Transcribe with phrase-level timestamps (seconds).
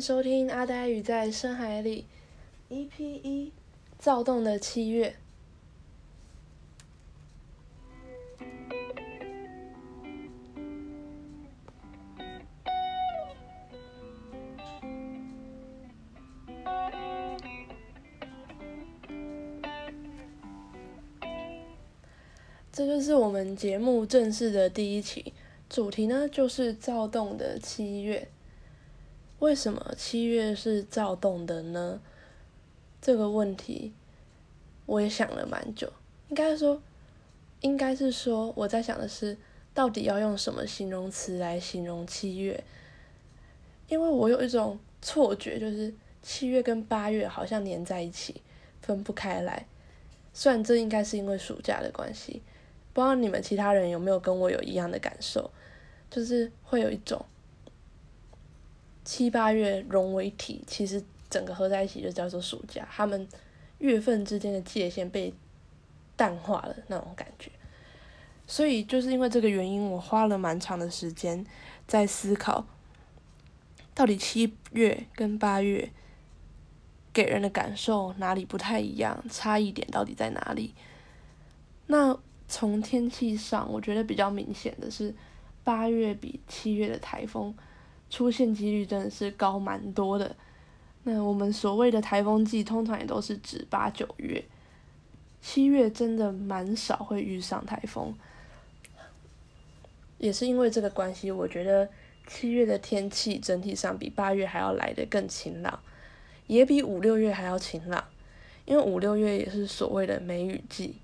[0.00, 2.04] 收听阿呆与在深海里
[2.68, 3.52] EP 一
[3.98, 5.16] 躁动的七月。
[22.70, 25.32] 这就是我们节目正式的第一期，
[25.70, 28.28] 主题呢就是躁动的七月。
[29.38, 32.00] 为什么七月是躁动的呢？
[33.02, 33.92] 这个问题
[34.86, 35.92] 我也想了蛮久。
[36.28, 36.80] 应该说，
[37.60, 39.36] 应该是说我在想的是，
[39.74, 42.64] 到底要用什么形容词来形容七月？
[43.88, 48.40] 因为我有一种错觉，就是七月跟八月好像连在一起，
[48.80, 49.66] 分不开来。
[50.32, 52.42] 虽然这应该是因为暑假的关系。
[52.92, 55.50] 不知道你们其他人有没有跟我有一样的感受，
[56.10, 57.24] 就是会有一种
[59.06, 63.26] 七八月融为一体，其实整个合在一起就叫做暑假，他们
[63.78, 65.32] 月份之间的界限被
[66.14, 67.50] 淡化了那种感觉。
[68.46, 71.46] 所以就是因为这个原因，我花了蛮长的时间
[71.86, 72.66] 在思考，
[73.94, 75.90] 到底七月跟八月
[77.12, 80.74] 给人的感受哪里不太一样，差异点到底在哪里？
[81.86, 82.18] 那。
[82.48, 85.12] 从天气上，我觉得比较明显的是，
[85.64, 87.52] 八月比七月的台风
[88.10, 90.34] 出现几率真的是高蛮多的。
[91.04, 94.44] 那我们所谓的台风季，通常也都是指八九月，
[95.40, 98.14] 七月真的蛮少会遇上台风。
[100.18, 101.88] 也是因为这个关系，我觉得
[102.26, 105.78] 七月的天气整体上比八月还要来的更晴朗，
[106.46, 108.02] 也比五六月还要晴朗，
[108.64, 110.96] 因为五六月也是所谓的梅雨季。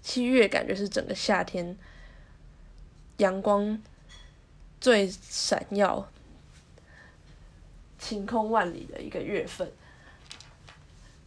[0.00, 1.76] 七月感觉是整个夏天
[3.18, 3.80] 阳光
[4.84, 6.06] 最闪耀、
[7.98, 9.72] 晴空万里的一个月份。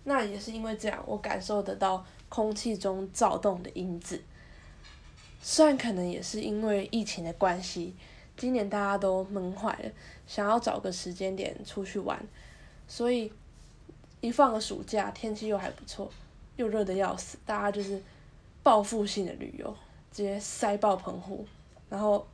[0.03, 4.21] 那也是因为这样，我感受得到空气中躁动的因子。
[5.41, 7.95] 虽然可能也是因为疫情的关系，
[8.37, 9.91] 今年大家都闷坏了，
[10.27, 12.23] 想要找个时间点出去玩，
[12.87, 13.33] 所以
[14.21, 16.11] 一放个暑假，天气又还不错，
[16.57, 17.99] 又热的要死，大家就是。
[18.61, 19.75] 报复性的旅游，
[20.11, 21.47] 直接塞爆棚户，
[21.89, 22.27] 然后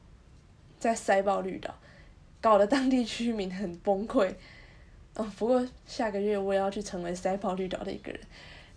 [0.84, 1.74] 在塞爆绿岛，
[2.42, 4.36] 搞得当地居民很崩溃。
[5.16, 8.20] 哦，不过下个月我也要去成为塞爆绿岛的一个人，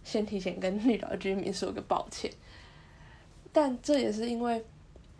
[0.04, 2.30] 先提前跟绿岛居民说个抱歉。
[3.52, 4.64] 但这也是因为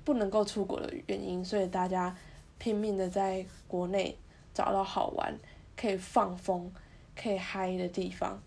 [0.05, 2.17] 不能够出国的原因，所以大家
[2.57, 4.17] 拼命的在国内
[4.55, 5.37] 找到好玩、
[5.77, 6.73] 可以放风、
[7.21, 8.41] 可以嗨的地方。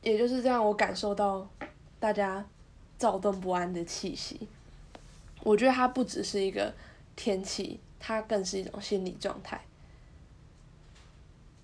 [0.00, 1.46] 也就是这样，我感受到
[2.00, 2.46] 大家
[2.96, 4.48] 躁动不安的气息。
[5.44, 6.74] 我觉得它不只是一个
[7.14, 9.60] 天气，它更是一种心理状态。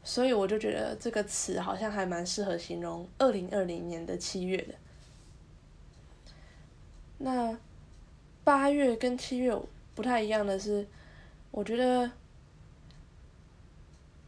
[0.05, 4.75] 所以我就觉得这个词好像还蛮适合形容二零二零年的七月的。
[7.19, 7.59] 那
[8.45, 9.55] 八月跟七月
[9.95, 10.87] 不太一样的是，
[11.51, 12.11] 我觉得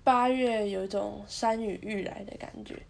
[0.02, 2.82] 八月有一种山雨欲来的感觉。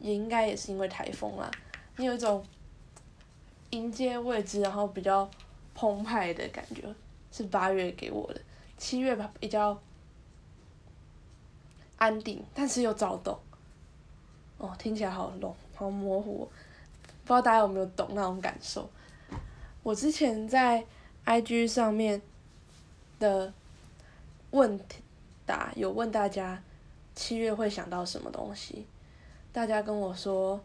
[0.00, 1.50] 也应该也是因为台风啦，
[1.96, 2.44] 你有一种
[3.70, 5.28] 迎接未知，然后比较
[5.74, 6.82] 澎湃的感觉，
[7.30, 8.40] 是八月给我的。
[8.76, 9.78] 七月吧比较
[11.96, 13.38] 安定，但是又躁动。
[14.58, 16.48] 哦，听起来好笼，好模糊，
[17.24, 18.88] 不知道大家有没有懂那种感受。
[19.82, 20.84] 我之前在
[21.24, 22.20] IG 上面
[23.18, 23.52] 的
[24.50, 24.80] 问
[25.46, 26.62] 答有问大家，
[27.14, 28.86] 七月会想到什么东西？
[29.52, 30.60] 大家跟我说，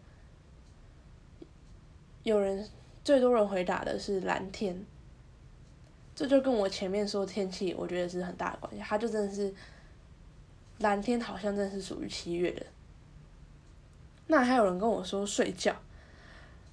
[2.24, 2.68] 有人
[3.04, 4.86] 最多人回答的是蓝天，
[6.16, 8.82] 这就跟我前面说天气，我觉得是很大的关系。
[8.82, 9.54] 它就真的是
[10.80, 12.66] 蓝天，好像真的是属于七月的。
[14.28, 15.76] 那还有人跟我说睡觉，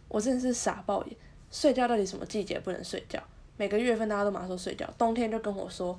[0.09, 1.17] 我真的是傻爆眼。
[1.51, 3.23] 睡觉到底什么季节不能睡觉？
[3.57, 5.99] 每个月份大家都马上说睡觉，冬天就跟我说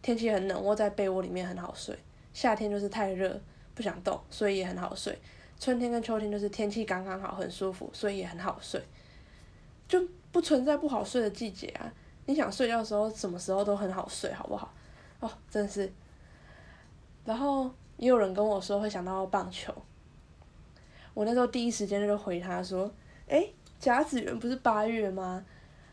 [0.00, 1.98] 天气很冷，窝在被窝里面很好睡。
[2.32, 3.40] 夏天就是太热。
[3.72, 5.16] 不想动，所以也很好睡。
[5.58, 8.82] 春天跟秋天就是天气刚刚好，很舒服，所以也很好睡。
[9.90, 10.00] 就
[10.30, 11.92] 不存在不好睡的季节啊！
[12.26, 14.72] 你想睡觉的时候，什么时候都很好睡，好不好？
[15.18, 15.92] 哦，真的是。
[17.24, 19.74] 然后也有人跟我说会想到棒球，
[21.12, 22.88] 我那时候第一时间就回他说
[23.26, 23.44] ：“哎，
[23.80, 25.44] 甲子园不是八月吗？”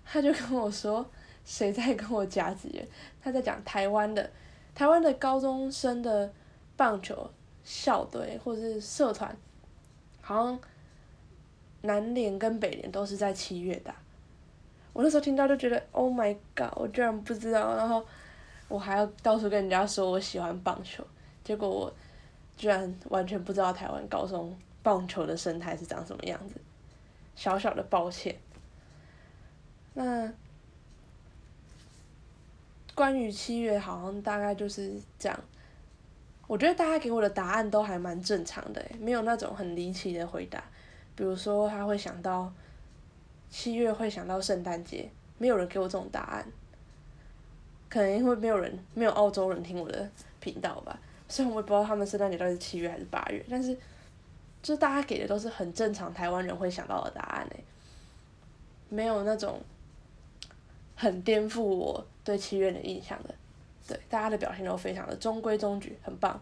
[0.06, 1.04] 他就跟我说
[1.44, 2.88] ：“谁在跟我甲子园？”
[3.20, 4.30] 他在讲台湾的，
[4.76, 6.32] 台湾的高中生的
[6.76, 7.28] 棒球。
[7.64, 9.36] 校队或者是社团，
[10.22, 10.58] 好像
[11.88, 13.96] 南联跟北联都是在七月打。
[14.94, 18.06] 我那时候听到就觉得 Oh my god，我居然不知道，然后
[18.68, 21.04] 我还要到处跟人家说我喜欢棒球，
[21.44, 21.94] 结果我
[22.56, 26.56] 居然完全不知道台湾高中棒球的生态是长什么样子，
[27.36, 28.36] 小小的抱歉。
[29.94, 30.32] 那
[32.96, 35.40] 关于七月，好像大概就是这样。
[36.48, 40.64] 我觉得大家给我的答案都还蛮正常的，没有那种很离奇的回答。
[41.18, 42.50] 比如说，他会想到。
[43.50, 46.46] 七月会想到圣诞节，没有人给我这种答案，
[47.88, 50.08] 可能因为没有人没有澳洲人听我的
[50.42, 51.00] 频道吧，
[51.30, 53.76] 虽然我也不知道他们圣诞节到底是七月还是八月，但是
[54.62, 57.64] 就大家给的都是很正常台湾人会想到的答案诶，
[58.90, 59.62] 没有那种
[60.98, 63.34] 很颠覆我对七月的印象的，
[63.88, 66.38] 对大家的表现都非常的中规中矩，很棒，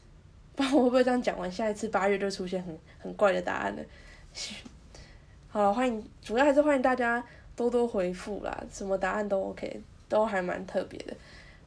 [0.56, 3.82] 不然我会不会这样讲完，下一次八月就出现很很怪的答案呢？
[5.48, 7.24] 好了，欢迎，主要还是欢迎大家
[7.54, 11.16] 多多回复啦，什么答案都 OK，都还蛮特别的。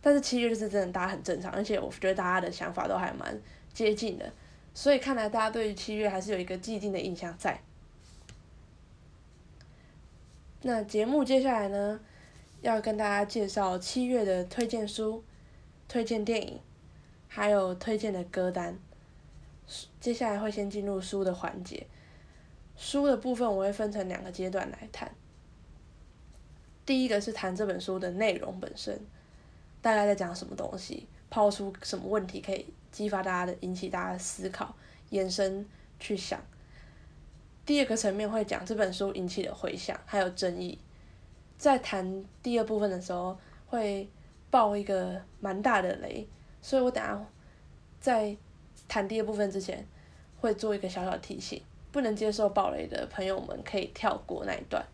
[0.01, 3.41] 但是七月就是真的，大家很正常，而且我觉得大家的想法都还蛮
[3.73, 4.31] 接近的，
[4.73, 7.59] 所以看来大家对于七月还是有一个既定的印象在。
[10.61, 11.99] 那节目接下来呢，
[12.61, 15.23] 要跟大家介绍七月的推荐书、
[15.87, 16.59] 推荐电影，
[17.27, 18.77] 还有推荐的歌单。
[19.99, 21.87] 接下来会先进入书的环节。
[22.79, 25.13] 书的部分我会分成两个阶段来谈。
[26.85, 28.97] 第一个是谈这本书的内容本身，
[29.81, 34.73] 大概在讲什么东西，抛出什么问题可以激发大家的、引起大家思考、
[35.09, 35.67] 延伸
[35.99, 36.41] 去想。
[37.65, 40.79] 第二个层面会讲这本书引起的回响还有争议。
[41.57, 43.37] 在谈第二部分的时候，
[43.67, 44.09] 会
[44.49, 46.25] 爆一个蛮大的雷，
[46.61, 47.23] 所以我等下
[47.99, 48.35] 在
[48.87, 49.85] 谈第二部分之前，
[50.39, 51.61] 会做一个小小提醒。
[51.91, 54.85] 不能接受暴雷的朋友们可以跳过那一段。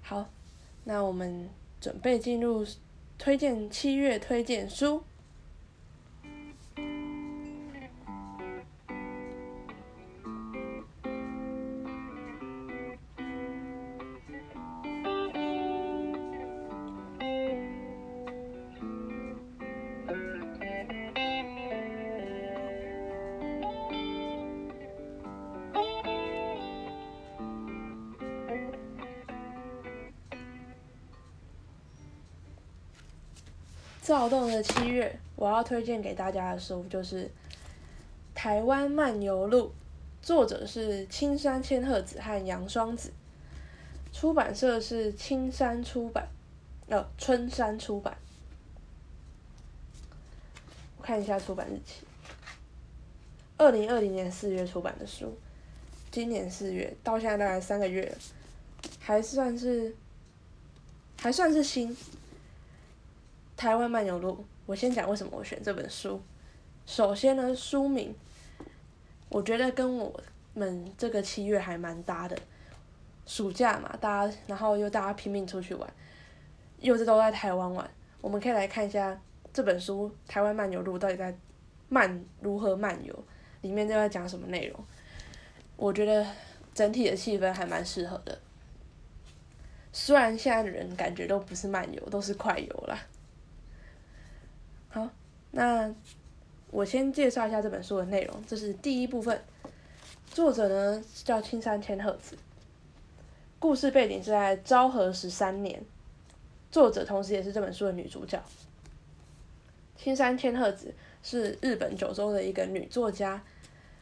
[0.00, 0.28] 好，
[0.84, 1.48] 那我们
[1.80, 2.66] 准备进入
[3.18, 5.02] 推荐七月推荐书。
[34.12, 37.24] 躁动的七月，我要推荐给大家的书就是
[38.34, 39.72] 《台湾漫游录》，
[40.26, 43.10] 作者是青山千鹤子和杨双子，
[44.12, 46.28] 出版社是青山出版，
[46.88, 48.14] 呃，春山出版。
[50.98, 52.04] 我看一下出版日期，
[53.56, 55.34] 二零二零年四月出版的书，
[56.10, 58.14] 今年四月到现在大概三个月，
[59.00, 59.96] 还算是，
[61.18, 61.96] 还算是新。
[63.62, 66.20] 台湾漫游录，我先讲为什么我选这本书。
[66.84, 68.12] 首先呢，书名，
[69.28, 70.20] 我觉得跟我
[70.52, 72.36] 们这个七月还蛮搭的。
[73.24, 75.88] 暑假嘛，大家然后又大家拼命出去玩，
[76.80, 77.88] 又是都在台湾玩，
[78.20, 79.16] 我们可以来看一下
[79.52, 81.32] 这本书《台湾漫游录》到底在
[81.88, 83.16] 漫如何漫游，
[83.60, 84.84] 里面都在讲什么内容。
[85.76, 86.26] 我觉得
[86.74, 88.36] 整体的气氛还蛮适合的。
[89.92, 92.98] 虽然现在的人感觉都不是漫游，都是快游啦。
[95.52, 95.94] 那
[96.70, 98.44] 我先介绍一下这本书的内容。
[98.46, 99.40] 这是第一部分，
[100.26, 102.36] 作者呢叫青山千鹤子，
[103.58, 105.84] 故事背景是在昭和十三年，
[106.70, 108.42] 作者同时也是这本书的女主角。
[109.96, 113.42] 青山千鹤子是日本九州的一个女作家，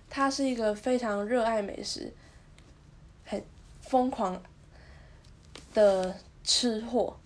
[0.09, 2.13] 她是一个非常热爱美食、
[3.25, 3.43] 很
[3.81, 4.43] 疯狂
[5.75, 7.19] 的吃货，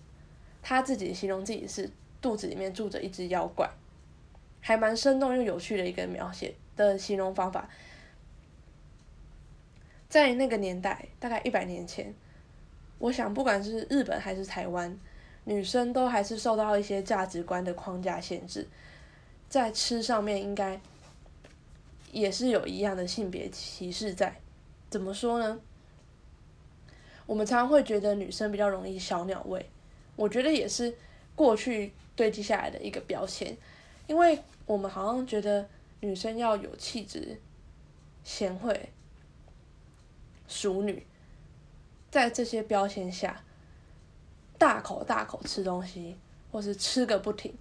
[0.61, 1.89] 她自己形容自己是。
[2.21, 3.69] 肚子里面住着一只妖怪，
[4.67, 7.69] 还蛮生动又有趣的一个描写的形容方法。
[10.09, 12.11] 在那个年代，大概一百年前，
[12.97, 14.99] 我想不管是日本还是台湾，
[15.43, 18.67] 女生都还是受到一些价值观的框架限制，
[19.47, 20.81] 在吃上面应该
[22.11, 24.35] 也是有一样的性别歧视在。
[24.89, 25.59] 怎么说呢？
[27.27, 29.63] 我们常会觉得女生比较容易小鸟胃，
[30.15, 30.91] 我觉得也是
[31.35, 31.93] 过去。
[32.15, 33.57] 堆积下来的一个标签，
[34.07, 35.69] 因为我们好像觉得
[35.99, 37.39] 女生要有气质、
[38.23, 38.89] 贤惠、
[40.47, 41.05] 淑女，
[42.09, 43.43] 在这些标签下，
[44.57, 46.17] 大口大口吃东西，
[46.51, 47.55] 或是吃个不停，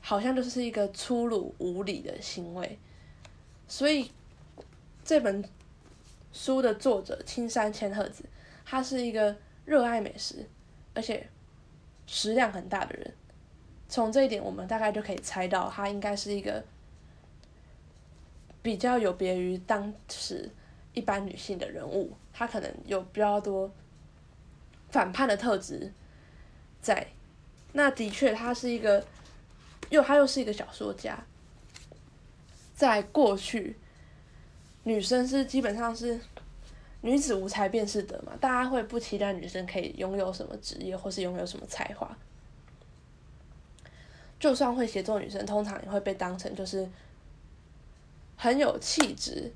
[0.00, 2.78] 好像就是一个粗鲁无礼的行为。
[3.68, 4.10] 所以
[5.04, 5.44] 这本
[6.32, 8.24] 书的作者青山千鹤子，
[8.64, 10.48] 她是一个热爱美食，
[10.92, 11.28] 而且
[12.06, 13.14] 食量很大的人。
[13.92, 16.64] 从这一点，我们大概就可以猜到，他应该是一个
[18.62, 20.48] 比较有别于当时
[20.94, 22.10] 一般女性的人物。
[22.32, 23.70] 他可能有比较多
[24.88, 25.92] 反叛的特质
[26.80, 27.06] 在。
[27.74, 29.04] 那的确，他是一个，
[29.90, 31.22] 又他又是一个小说家。
[32.74, 33.76] 在过去，
[34.84, 36.18] 女生是基本上是
[37.02, 42.16] 女子无才便是德嘛，大家会不期待女生可以拥有什么职业，或是拥有什么才华。
[44.42, 46.90] 就算会写作女生，通常也会被当成就是
[48.36, 49.52] 很有气质、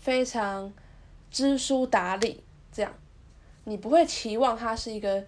[0.00, 0.72] 非常
[1.30, 2.42] 知书达理
[2.72, 2.90] 这样。
[3.64, 5.22] 你不会期望她是一个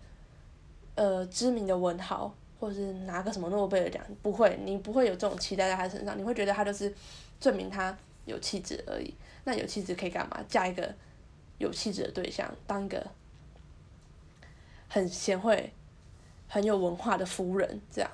[0.95, 6.19] 呃知名的文豪，或者是拿个什么诺贝尔奖，不会，你不会有这种期待在她身上。
[6.19, 6.91] 你会觉得她就是
[7.39, 9.13] 证明她有气质而已。
[9.45, 10.43] 那有气质可以干嘛？
[10.49, 10.95] 嫁一个
[11.59, 13.07] 有气质的对象，当一个
[14.89, 15.71] 很贤惠、
[16.49, 18.11] 很有文化的夫人这样。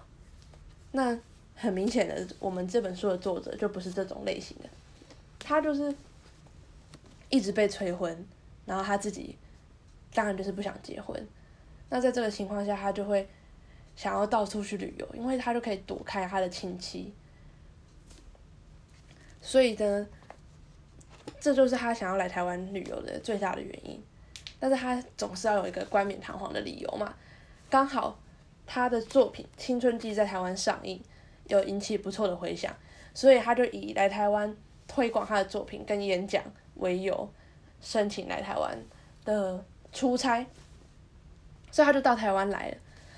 [0.97, 1.19] 那
[1.57, 4.71] 很明显的，我们这本书的作者就不是这种类型的，
[5.41, 5.93] 他就是
[7.31, 8.25] 一直被催婚，
[8.65, 9.37] 然后他自己
[10.15, 11.27] 当然就是不想结婚。
[11.91, 13.29] 那在这个情况下，他就会
[13.97, 17.13] 想要到处去旅游，因为他就可以躲开他的亲戚。
[19.41, 20.07] 所以呢，
[21.41, 24.01] 这就是他想要来台湾旅游的最大的原因。
[24.61, 27.13] 但是他总是要有一个冠冕堂皇的理由嘛，
[27.69, 28.17] 刚好。
[28.67, 31.01] 他的作品《青春记》在台湾上映，
[31.49, 32.75] 有引起不错的回响，
[33.13, 34.57] 所以他就以来台湾
[34.87, 36.43] 推广他的作品跟演讲
[36.77, 37.29] 为由，
[37.81, 38.79] 申请来台湾
[39.25, 40.47] 的出差。
[41.71, 42.77] 所以他就到台湾来了。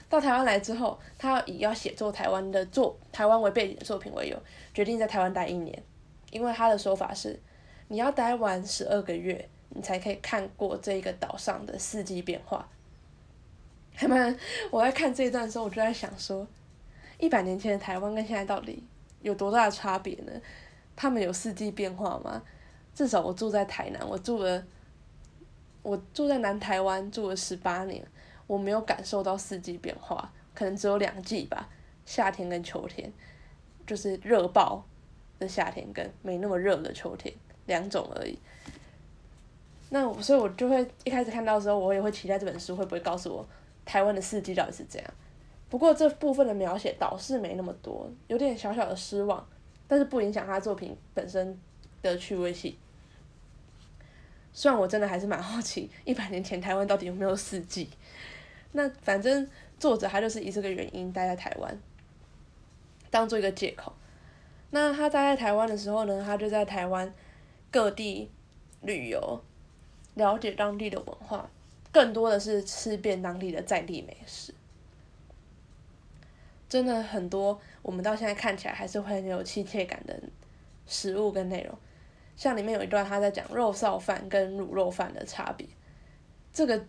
[0.08, 4.40] 到台湾来之后，他以要写作台湾的作台湾为背景的作品为由，
[4.72, 5.82] 决定在台湾待一年。
[6.30, 7.38] 因为他的说法是，
[7.88, 12.68] 你要待完十二个月，你才可以看过这个岛上的四季变化。
[13.98, 14.36] 还蛮，
[14.70, 16.46] 我在看这一段的时候，我就在想说，
[17.18, 18.84] 一百年前的台湾跟现在到底
[19.22, 20.32] 有多大的差别呢？
[20.94, 22.42] 他们有四季变化吗？
[22.94, 24.62] 至少我住在台南，我住了，
[25.82, 28.06] 我住在南台湾住了十八年，
[28.46, 31.68] 我没有感受到四季变化，可能只有两季吧，
[32.04, 33.10] 夏天跟秋天，
[33.86, 34.84] 就是热爆
[35.38, 37.34] 的夏天跟没那么热的秋天
[37.64, 38.38] 两种而已。
[39.88, 43.46] 那所以，我就会一开始看到的时候，我也会期待这本书会不会告诉我。
[43.86, 45.14] 台湾的四季到底是怎样？
[45.70, 49.44] 不过这部分的描写倒是没那么多，有点小小的失望，
[49.88, 51.58] 但是不影响他作品本身
[52.02, 52.76] 的趣味性。
[54.52, 57.88] 虽然我真的还是蛮好奇， 一百年前台湾到底有没有四季？
[58.72, 61.78] 那反正作者他就是以这个原因待在台湾，
[63.10, 63.92] 当做一个借口。
[64.70, 67.12] 那他待在台湾的时候呢，他就在台湾
[67.70, 68.30] 各地
[68.82, 69.40] 旅游，
[70.14, 71.48] 了解当地的文化。
[71.96, 74.52] 更多的是吃遍当地的在地美食，
[76.68, 77.58] 真的很多。
[77.80, 80.14] 我们到现在看起来还是会很有亲切感的
[80.86, 81.74] 食物跟内容，
[82.36, 85.66] 像里面有一段他在讲肉臊饭跟卤肉饭的差别，
[86.52, 86.84] 这个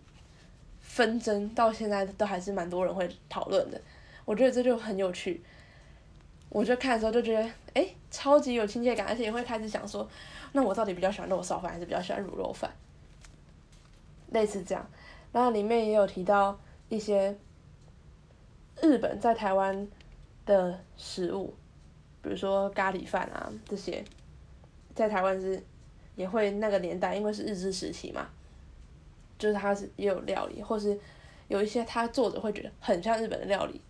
[0.82, 3.80] 纷争到现在都还是蛮多人会讨论的。
[4.26, 5.42] 我觉得这就很有趣，
[6.50, 10.06] 我就看的时候就觉得，哎，超级有亲切感，而且也会开始想说，
[10.52, 12.70] 那我到底比较喜欢肉臊饭还是比较喜欢卤肉饭？
[14.32, 14.86] 类似这样。
[15.32, 17.38] 然后里面也有提到一些
[18.82, 19.88] 日本在台湾
[20.46, 21.54] 的食物，
[22.22, 24.04] 比如说咖喱饭啊这些，
[24.96, 25.62] 在台湾是
[26.16, 28.28] 也会那个年代，因为是日治时期嘛，
[29.38, 30.98] 就是它是也有料理，或是
[31.48, 33.82] 有一些他作者会觉得很像日本的料理，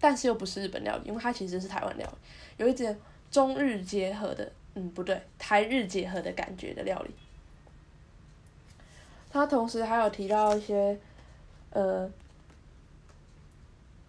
[0.00, 2.98] 但是又不是日本料理，因为它其实是台湾料理，有一点
[3.30, 7.10] 中日结合的，嗯不对，台日结合的感觉的料理。
[9.34, 10.96] 他同时还有提到一些，
[11.70, 12.08] 呃，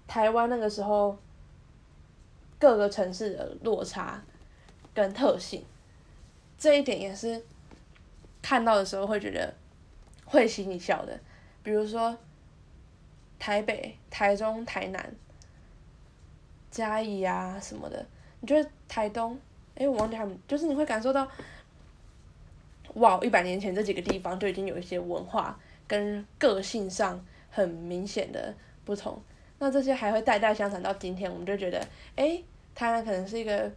[0.05, 1.17] 台湾那个时候
[2.59, 4.21] 各个城市的落差
[4.93, 5.65] 跟特性，
[6.59, 7.43] 这一点也是
[8.39, 9.51] 看到的时候会觉得
[10.25, 11.19] 会心一笑的。
[11.63, 12.15] 比如说
[13.39, 15.15] 台北、台中、台南、
[16.69, 18.05] 嘉义啊什么的，
[18.41, 19.39] 你觉得台东？
[19.73, 21.27] 哎，我忘记他们，就是你会感受到。
[22.95, 28.53] 哇，一百年前这几个地方就已经有一些文化跟个性上很明显的
[28.85, 29.21] 不同，
[29.59, 31.85] 那这些还会代代相传到今天，我们就觉得，
[32.15, 32.41] 哎，
[32.73, 33.69] 台湾可能是一个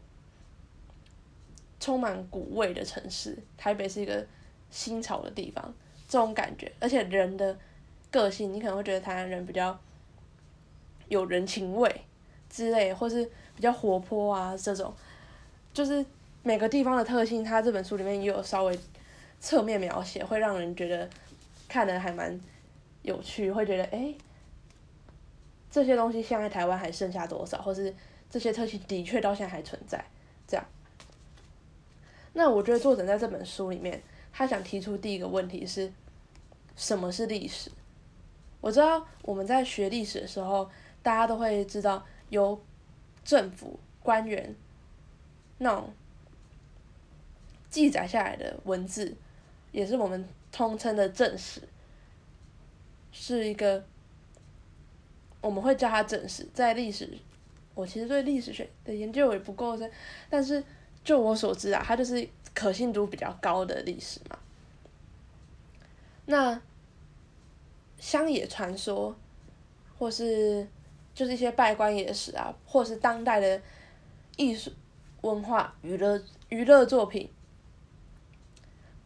[1.80, 4.24] 充满古味的城市，台北是一个
[4.70, 5.74] 新潮的地方，
[6.08, 7.58] 这种感觉，而且人的
[8.12, 9.76] 个性，你可能会觉得台湾人比较
[11.08, 12.02] 有人情味
[12.48, 14.94] 之类，或是比较活泼啊，这种，
[15.72, 16.06] 就是
[16.44, 18.78] 每个地方的特性，它这本书里面也有稍微。
[19.40, 21.08] 侧面描写会让人觉得
[21.68, 22.38] 看的还蛮
[23.02, 24.14] 有趣，会觉得哎，
[25.70, 27.94] 这些东西现在台湾还剩下多少，或是
[28.28, 30.04] 这些特性的确到现在还存在，
[30.46, 30.66] 这样。
[32.32, 34.02] 那我觉得作者在这本书里面，
[34.32, 35.92] 他想提出第一个问题是，
[36.76, 37.70] 什么是历史？
[38.60, 40.68] 我知道我们在学历史的时候，
[41.02, 42.60] 大家都会知道由
[43.24, 44.54] 政府官员
[45.58, 45.92] 那种
[47.70, 49.16] 记载下来的文字，
[49.72, 51.60] 也是我们通称的正史，
[53.12, 53.84] 是一个
[55.40, 56.46] 我们会叫它正史。
[56.52, 57.18] 在历史，
[57.74, 59.90] 我其实对历史学的研究也不够深，
[60.28, 60.64] 但是。
[61.04, 64.38] 就我所知啊，它就是可信度比较高的历史嘛。
[66.26, 66.60] 那
[67.98, 69.16] 乡野传说，
[69.96, 70.68] 或是
[71.14, 73.62] 就是一些拜官野史啊，或是当代的
[74.36, 74.70] 艺术
[75.22, 76.20] 文化、娱乐
[76.50, 77.30] 娱乐作品，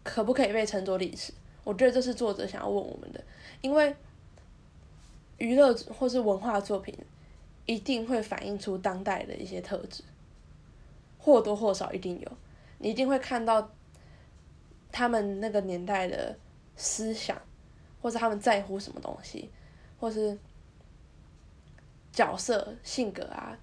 [0.02, 1.32] 可不可以被称作历史？
[1.64, 3.22] 我觉得这是作者想要问我们的，
[3.60, 3.94] 因为
[5.38, 6.96] 娱乐或是文化作品
[7.66, 10.02] 一定会反映出当代的一些特质。
[11.24, 12.32] 或多或少一定有，
[12.78, 13.70] 你一定会看到
[14.90, 16.36] 他们那个年代的
[16.74, 17.40] 思想，
[18.00, 19.48] 或者他们在乎什么东西，
[20.00, 20.36] 或是
[22.12, 23.56] 角色性格啊、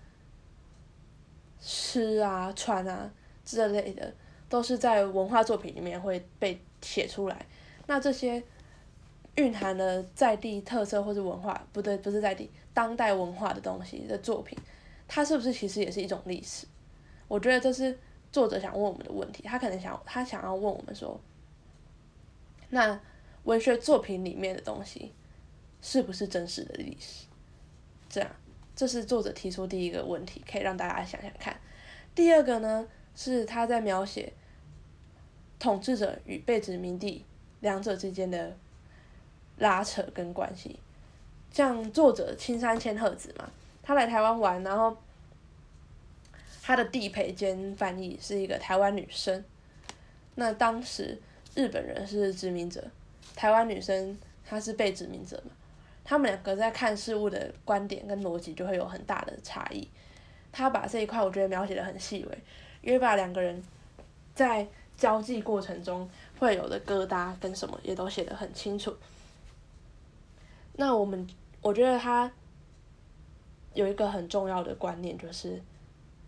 [1.60, 3.12] 吃啊、穿啊
[3.44, 4.14] 这类的，
[4.50, 7.46] 都是在文化作品里面会被写出来。
[7.88, 8.44] 那这些
[9.36, 14.58] 蕴含了在地特色或者文化，不对，不是在地当代文化的东西的作品，
[15.08, 16.68] 它是不是其实也是一种历史？
[17.28, 17.98] 我觉得这是
[18.32, 21.20] 作者想问我们的问题，他可能想他想要问我们说，
[22.70, 23.00] 那
[23.44, 25.14] 文学作品里面的东西
[25.82, 27.26] 是不是真实的历史？
[28.10, 28.30] 这样，
[28.76, 31.60] 这是作者提出第一个问题，可以让大家想想看。
[32.14, 34.34] 第二个呢，是他在描写
[35.60, 37.26] 统治者与被殖民地
[37.60, 38.56] 两者之间的
[39.58, 40.80] 拉扯跟关系。
[41.52, 43.50] 像作者青山千鹤子嘛，
[43.82, 44.98] 他来台湾玩，然后。
[46.62, 49.44] 他的地陪兼翻译是一个台湾女生，
[50.36, 51.20] 那当时
[51.56, 52.86] 日本人是殖民者，
[53.36, 55.52] 台湾女生她是被殖民者嘛，
[56.04, 59.88] 他们两个在看事物的观点跟逻辑就会有很大的差异。
[60.52, 62.38] 他把这一块我觉得描写的很细微，
[62.82, 63.64] 因为把两个人
[64.36, 68.96] 在交际过程中会有的疙瘩跟什么也都写得很清楚。
[70.74, 71.28] 那我们
[71.62, 72.32] 我觉得他
[73.74, 75.62] 有一个很重要的观念就是。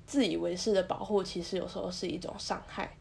[0.04, 2.98] 自以为是的保护，其实有时候是一种伤害。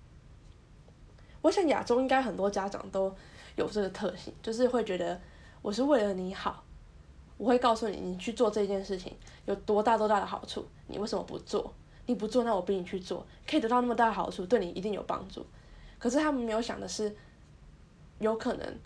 [1.42, 3.12] 我想亚洲应该很多家长都
[3.56, 5.20] 有这个特性，就是会觉得
[5.60, 6.62] 我是为了你好，
[7.36, 9.12] 我会告诉你，你去做这件事情
[9.46, 11.74] 有多大多大的好处，你为什么不做？
[12.10, 15.46] 你不做，那我逼你去做，可以得到那么大的好处，对你一定有帮助。
[15.98, 17.14] 可是他们没有想的是，
[18.18, 18.78] 有可能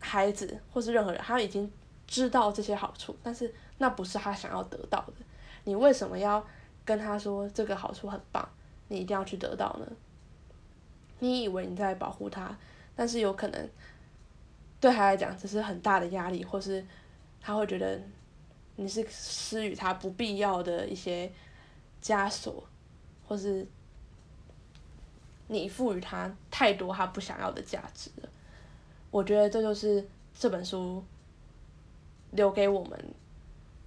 [0.00, 1.70] 孩子或是任何人，他已经
[2.06, 5.12] 知道这些好处，但是那不是他想要得到的。
[5.64, 6.44] 你为什么要？
[6.86, 8.46] 跟他说这个好处很棒，
[8.88, 9.90] 你一定要去得到呢。
[11.20, 12.54] 你以为你在保护他，
[12.94, 13.70] 但是有可能
[14.82, 16.84] 对他来讲这是很大的压力，或是
[17.40, 17.98] 他会觉得
[18.76, 21.32] 你是施予他不必要的一些
[22.04, 22.62] 枷锁，
[23.26, 23.66] 或是
[25.48, 28.28] 你赋予他太多他不想要的价值了。
[29.10, 30.06] 我觉得这就是
[30.38, 31.02] 这本书
[32.30, 33.14] 留给我们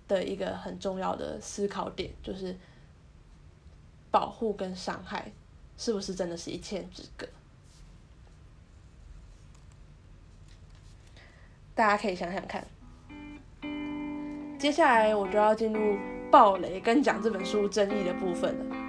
[0.10, 2.54] 的一个很重要的思考点，就是。
[4.10, 5.30] 保护跟伤害，
[5.78, 7.28] 是不是真的是一线之隔？
[11.76, 12.66] 大家可以想想看。
[14.58, 15.98] 接下来我就要进入
[16.32, 18.87] 暴雷跟讲这本书争议的部分了。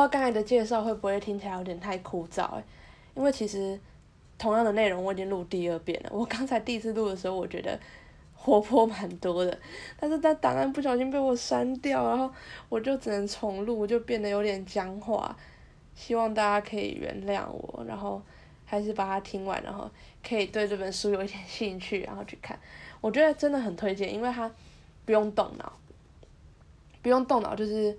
[0.00, 2.64] 知道刚才的介绍会不会听起来有点太枯燥哎，
[3.14, 3.78] 因为其实
[4.38, 6.08] 同样的内容我已经录第二遍了。
[6.10, 7.78] 我刚才第一次录的时候，我觉得
[8.34, 9.58] 活泼蛮多的，
[9.98, 12.32] 但是在档案不小心被我删掉，然后
[12.70, 15.36] 我就只能重录，就变得有点僵化。
[15.94, 18.22] 希望大家可以原谅我，然后
[18.64, 19.90] 还是把它听完，然后
[20.26, 22.58] 可以对这本书有一点兴趣，然后去看。
[23.02, 24.50] 我觉得真的很推荐，因为它
[25.04, 25.70] 不用动脑，
[27.02, 27.98] 不用动脑，就是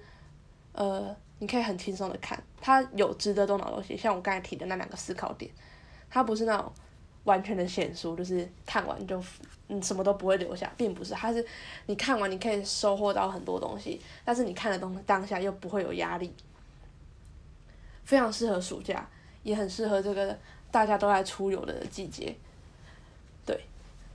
[0.72, 1.16] 呃。
[1.41, 5.51] 你可以很轻松的看，它有值得动脑的东西，像我刚才提的那两个思考点，
[6.08, 6.71] 它不是那种
[7.23, 9.19] 完全的显书，就是看完就
[9.67, 11.43] 嗯什么都不会留下，并不是，它是
[11.88, 16.32] 你看完你可以收获到很多东西，但是你看的东西当下又不会有压力，
[18.04, 19.10] 非常适合暑假，
[19.41, 20.38] 也很适合这个
[20.69, 22.36] 大家都在出游的季节。
[23.47, 23.60] 对，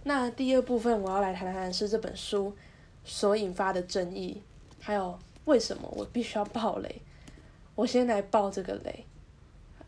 [0.05, 2.57] 那第二部分我要来谈谈是这本书
[3.05, 4.41] 所引发的争议，
[4.81, 7.03] 还有为什么我必须要爆雷。
[7.77, 9.05] 我先来爆这个雷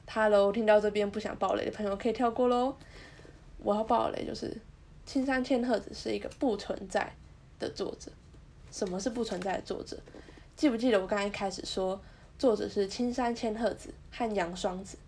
[0.07, 2.77] ，Hello，听到这边不想爆雷的朋友可以跳过喽。
[3.63, 4.55] 我要爆雷就是
[5.07, 7.15] 青山千鹤子是一个不存在
[7.59, 8.13] 的作者。
[8.71, 9.97] 什么是不存在的作者？
[10.55, 11.99] 记不记得我刚才开始说
[12.39, 14.99] 作者是青山千鹤子和杨双子？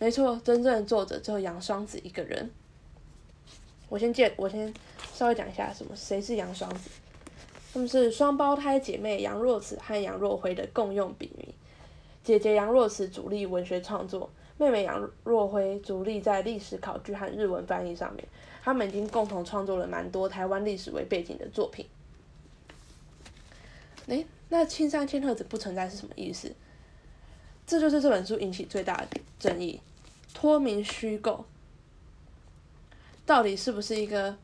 [0.00, 2.50] 没错，真正的作者只有杨双子一个人。
[3.88, 4.74] 我先介，我先
[5.14, 6.90] 稍微讲一下什么谁是杨双子。
[7.72, 11.46] 他们是双胞胎姐妹杨若慈和杨若辉的共用笔名。
[12.22, 18.26] 姐姐杨若慈主力文学创作，妹妹杨若辉主力在历史考据和日文翻译上面。
[18.62, 21.86] 他们已经共同创作了蛮多台湾历史为背景的作品。
[24.06, 26.54] 诶，那青山千鹤子不存在是什么意思？
[27.66, 29.80] 这就是这本书引起最大的争议，
[30.34, 31.44] 脱名虚构，
[33.24, 34.36] 到底是不是一个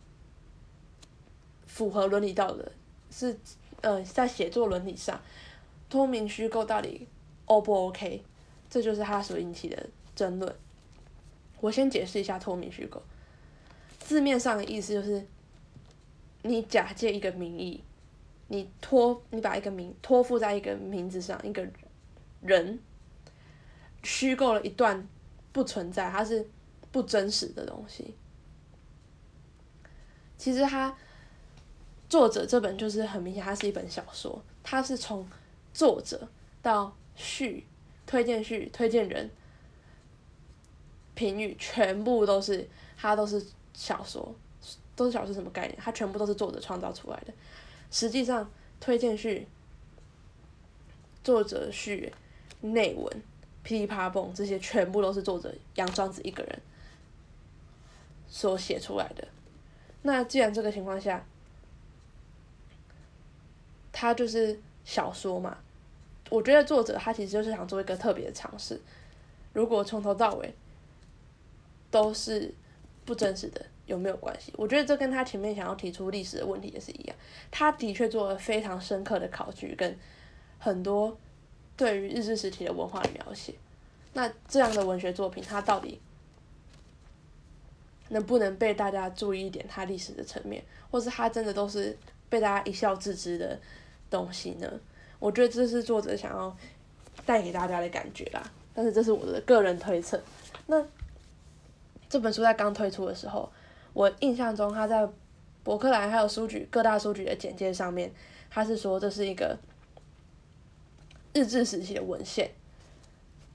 [1.66, 2.72] 符合伦理道德？
[3.10, 3.36] 是
[3.82, 5.20] 呃，在写作伦理上，
[5.90, 7.06] 脱名虚构到底
[7.46, 8.22] ？O 不 OK？
[8.68, 10.54] 这就是他所引起的争论。
[11.60, 13.02] 我先解释一下脱名虚构，
[13.98, 15.26] 字面上的意思就是，
[16.42, 17.82] 你假借一个名义，
[18.48, 21.66] 你托你把一个名托付在一个名字上，一个
[22.42, 22.78] 人
[24.02, 25.08] 虚构了一段
[25.52, 26.46] 不存在，它是
[26.92, 28.14] 不真实的东西。
[30.36, 30.94] 其实他
[32.08, 35.26] 作者这本就是很明显，它是一本小说，它是从
[35.72, 36.28] 作者
[36.60, 37.66] 到序、
[38.06, 39.28] 推荐序、推荐人、
[41.14, 44.34] 评语，全部都是它都是小说，
[44.94, 45.76] 都是小说什么概念？
[45.78, 47.32] 它全部都是作者创造出来的。
[47.90, 49.48] 实际上，推荐序、
[51.24, 52.12] 作者序、
[52.60, 53.22] 内文、
[53.62, 56.60] 噼里啪蹦这些全部都是作者杨庄子一个人
[58.28, 59.26] 所写出来的。
[60.02, 61.24] 那既然这个情况下，
[63.90, 65.58] 它就是小说嘛。
[66.28, 68.80] 我觉得作者他其实就是想做一个特别的尝试。
[69.52, 70.54] 如果从头到尾
[71.90, 72.52] 都是
[73.04, 74.52] 不真实的，有没有关系？
[74.56, 77.16] 我觉得这跟他前面想要提出历史的问题也是一样。
[77.50, 79.96] 他的确做了非常深刻的考据，跟
[80.58, 81.16] 很多
[81.76, 83.54] 对于日治时期的文化的描写。
[84.12, 86.00] 那这样的文学作品，它到底
[88.08, 89.64] 能不能被大家注意一点？
[89.68, 91.96] 它历史的层面，或是它真的都是
[92.28, 93.58] 被大家一笑置之的
[94.10, 94.68] 东西呢？
[95.18, 96.54] 我觉得这是作者想要
[97.24, 100.20] 带给大家的感觉啦，但是这是我的个人推测。
[100.66, 100.84] 那
[102.08, 103.50] 这本书在刚推出的时候，
[103.92, 105.08] 我印象中他在
[105.64, 108.12] 博客来还有书局各大书局的简介上面，
[108.50, 109.58] 他是说这是一个
[111.32, 112.50] 日治时期的文献，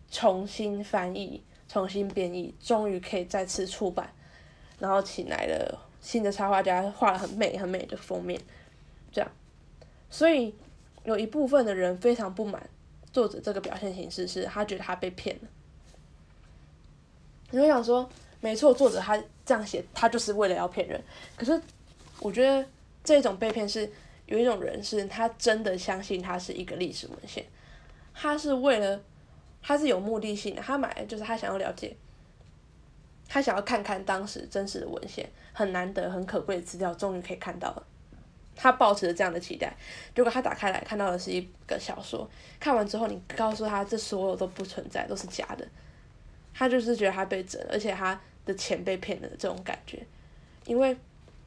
[0.10, 4.12] 重新翻译、重新编译，终于可以再次出版，
[4.80, 8.42] 然后请来了新的插画家画了很美很美的封面，
[9.12, 9.32] 这样，
[10.10, 10.56] 所以。
[11.04, 12.70] 有一部分的人非常不满
[13.12, 15.42] 作者这个表现形式，是他觉得他被骗了。
[17.50, 18.08] 你会想说，
[18.40, 21.02] 没错，作者他这样写，他就是为了要骗人。
[21.36, 21.62] 可是，
[22.20, 22.66] 我觉得
[23.04, 23.92] 这种被骗是
[24.26, 27.46] 有一种人是他真的相信他是一个历史文献，
[28.14, 29.02] 他是为了
[29.62, 31.94] 他是有目的性的，他买就是他想要了解，
[33.28, 37.88] 他想要看看当时真实的文献，很难得很可贵的资料，终于可以看到了。
[38.56, 39.74] 他抱持着这样的期待，
[40.14, 45.68] 结果他打开来看到的是一个小说，看完之后你告诉他这所有都不存在，都是假的，
[46.54, 50.06] 他就是觉得他被整，而且他的钱被骗了这种感觉，
[50.66, 50.96] 因为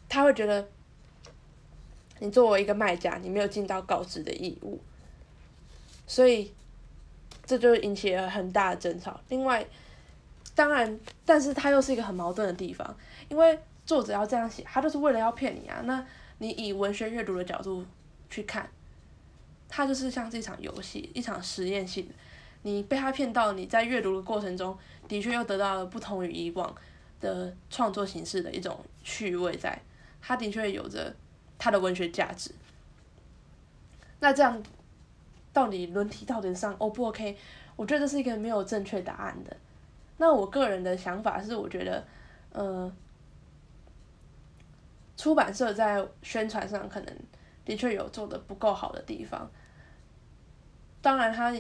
[0.09, 0.67] 他会觉得
[2.19, 4.81] 你作为一个卖家，你没有尽到告知的义务，
[6.07, 6.53] 所以
[7.45, 9.21] 这就引起了很大的争吵。
[9.29, 9.65] 另外，
[10.55, 12.97] 当然，但是他又是一个很矛盾的地方，
[13.29, 16.05] 因为作者要这样写，他就是为了要骗你啊，那。
[16.45, 17.83] 你以文学阅读的角度
[18.29, 18.69] 去看，
[19.67, 22.07] 它就是像是一场游戏，一场实验性。
[22.61, 24.77] 你被他骗到，你在阅读的过程中，
[25.09, 26.75] 的确又得到了不同于以往
[27.19, 29.81] 的创作形式的一种趣味，在
[30.21, 31.17] 它的确有着
[31.57, 32.51] 它的文学价值。
[34.21, 34.63] 那这样
[35.51, 37.39] 到底论题道德上 O 不 OK？
[37.75, 39.57] 我觉得这是一个没有正确答案的。
[40.19, 42.07] 那我个人的想法是，我觉得，
[42.53, 42.93] 呃。
[45.17, 47.17] 出版社在宣传上可能
[47.65, 49.51] 的确有做的不够好的地方，
[51.01, 51.53] 当然他，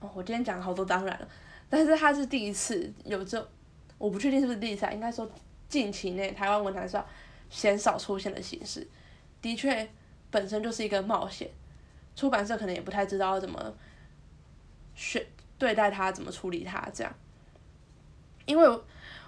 [0.00, 1.28] 哦我今天讲好多当然了，
[1.68, 3.48] 但是他是第一次有这，
[3.98, 5.30] 我不确定是不是第一次，应该说
[5.68, 7.04] 近期内台湾文坛上
[7.50, 8.86] 鲜少出现的形式，
[9.42, 9.88] 的确
[10.30, 11.50] 本身就是一个冒险，
[12.16, 13.74] 出版社可能也不太知道怎么
[14.94, 15.24] 选
[15.58, 17.14] 对待他，怎么处理他这样，
[18.46, 18.80] 因为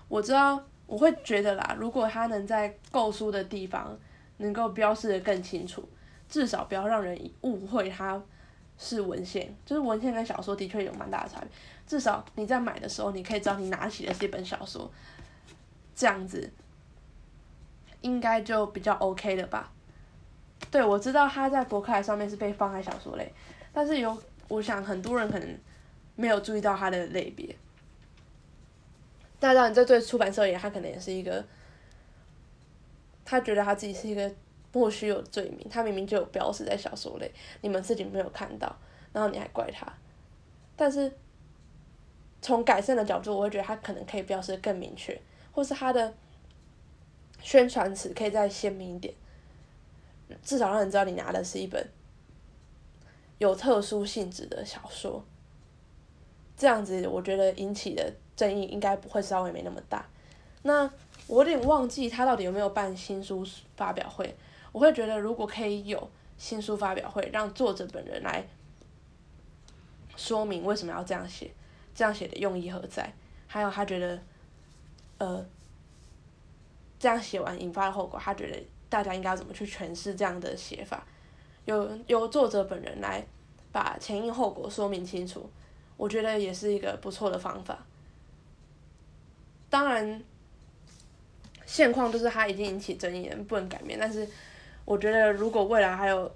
[0.08, 3.98] 我知道我会觉得啦，如果他能在购书的地方
[4.36, 5.88] 能够标示的更清楚，
[6.28, 8.22] 至少不要让人误会它
[8.78, 11.48] 是文献，就是文献跟小说的确有蛮大的差别。
[11.86, 14.90] 至少你在买的时候，你可以知道你拿起的是一本小说，
[15.94, 16.52] 这样子
[18.02, 19.72] 应该就比较 OK 了吧？
[20.70, 23.32] 对，我知道它在博客上面是被放在小说类，
[23.72, 24.16] 但是有
[24.48, 25.58] 我想很多人可能
[26.14, 27.56] 没有注意到它的类别。
[29.40, 31.44] 那当然，这对出版社而言，他可能也是一个，
[33.24, 34.32] 他觉得他自己是一个
[34.72, 38.76] 莫须有的罪名，他明明就有标识在小说类，你们自己没有看到，
[39.12, 39.92] 然后你还怪他，
[40.76, 41.12] 但是。
[42.42, 45.20] 从改善的角度，我会觉得他可能可以标示更明确，
[45.50, 46.14] 或是他的
[47.40, 49.12] 宣传词可以再鲜明一点，
[50.44, 51.84] 至少让人知道你拿的是一本
[53.38, 55.24] 有特殊性质的小说。
[56.56, 60.06] 这样子，我觉得引起的争议应该不会稍微没那么大。
[60.62, 60.90] 那
[61.26, 64.34] 我有点忘记他到底有没有办新书发表会。
[64.72, 68.46] 我会觉得，如果可以有新书发表会，让作者本人来
[70.16, 71.50] 说明为什么要这样写。
[71.94, 73.10] 这样写的用意何在？
[73.46, 74.20] 还有他觉得，
[75.16, 75.42] 呃，
[76.98, 81.06] 这样写完引发的后果，他觉得大家应该怎么去诠释这样的写法？
[81.64, 83.24] 由由作者本人来
[83.72, 85.48] 把前因后果说明清楚，
[85.96, 87.84] 我觉得也是一个不错的方法。
[89.68, 90.22] 当然，
[91.64, 93.98] 现况就是它已经引起争议，不能改变。
[93.98, 94.28] 但是，
[94.84, 96.34] 我觉得如果未来还有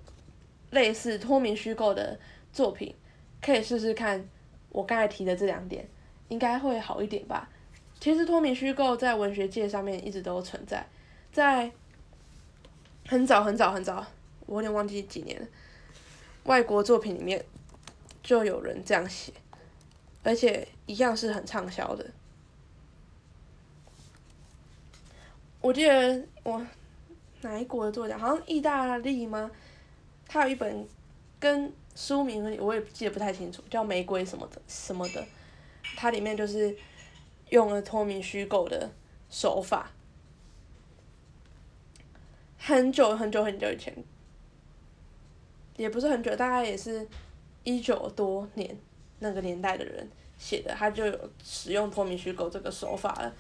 [0.70, 2.18] 类似脱名虚构的
[2.52, 2.94] 作品，
[3.40, 4.28] 可以试试看。
[4.72, 5.84] 我刚才提的这两点，
[6.28, 7.48] 应该会好一点吧。
[7.98, 10.86] 其实脱名虚构在文学界上面一直都存在，
[11.32, 11.70] 在
[13.08, 14.06] 很早很早很早，
[14.46, 15.48] 我有点忘记几年，
[16.44, 17.44] 外国作品里面
[18.22, 19.32] 就有人这样写，
[20.22, 22.10] 而且一样是很畅销的。
[25.60, 26.66] 我记得我
[27.42, 29.50] 哪一国的作家，好像意大利吗？
[30.26, 30.86] 他有一本
[31.38, 31.72] 跟。
[31.92, 35.26] 书名我也记得不太清楚，叫玫瑰什么的什么的，
[35.96, 36.74] 它里面就是
[37.50, 38.90] 用了脱名虚构的
[39.28, 39.90] 手法，
[42.56, 43.92] 很久很久很久以前，
[45.76, 47.06] 也不是很久，大概也是
[47.64, 48.78] 一九多年
[49.20, 50.06] 那个年代的人
[50.36, 53.32] 写的，他就有使用脱名虚构这个手法了，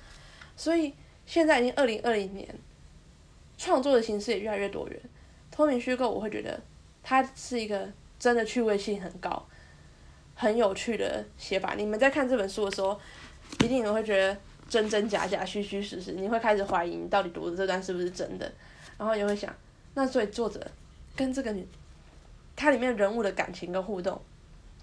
[0.56, 0.94] 所以
[1.26, 2.48] 现在已经二零二零年，
[3.58, 5.00] 创作的形式也越来越多元，
[5.50, 6.60] 脱名虚构我会觉得
[7.02, 7.86] 它是一个。
[8.20, 9.48] 真的趣味性很高，
[10.34, 11.72] 很有趣的写法。
[11.72, 13.00] 你们在看这本书的时候，
[13.64, 14.36] 一定也会觉得
[14.68, 16.12] 真真假假、虚虚实实。
[16.12, 18.52] 你会开始怀疑你到底读的这段是不是真的，
[18.98, 19.50] 然后也会想，
[19.94, 20.60] 那所以作者
[21.16, 21.66] 跟这个女，
[22.54, 24.20] 它里面人物的感情跟互动，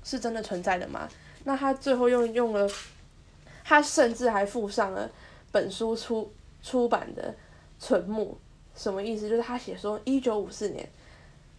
[0.08, 1.10] 是真的存在的吗？
[1.44, 2.66] 那他最后用用了，
[3.64, 5.12] 他甚至还附上了
[5.52, 6.32] 本书出
[6.64, 7.36] 出版的
[7.78, 8.38] 存目，
[8.74, 9.28] 什么意思？
[9.28, 10.90] 就是他写说，一九五四年，